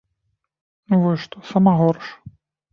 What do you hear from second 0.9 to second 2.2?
Вось што сама горш!